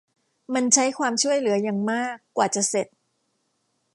[0.53, 2.87] มันใช้ความช่วยเหลืออย่างมากกว่าจะเสร็จ